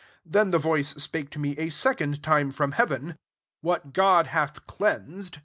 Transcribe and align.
9 0.25 0.31
Then 0.31 0.49
the 0.49 0.57
voice 0.57 0.95
spakt 0.95 1.29
to 1.29 1.37
me 1.37 1.55
a 1.59 1.69
second 1.69 2.23
time 2.23 2.49
from 2.49 2.71
hea 2.71 2.85
ven, 2.85 3.17
'What 3.59 3.93
God 3.93 4.25
hath 4.25 4.65
cleansed,• 4.65 5.33
Gt. 5.37 5.39